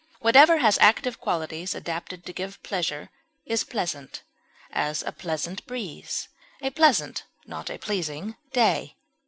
Whatever 0.19 0.57
has 0.57 0.79
active 0.79 1.19
qualities 1.19 1.75
adapted 1.75 2.25
to 2.25 2.33
give 2.33 2.63
pleasure 2.63 3.11
is 3.45 3.63
pleasant; 3.63 4.23
as, 4.71 5.03
a 5.03 5.11
pleasant 5.11 5.63
breeze; 5.67 6.27
a 6.59 6.71
pleasant 6.71 7.25
(not 7.45 7.69
a 7.69 7.77
pleasing) 7.77 8.35
day. 8.51 8.95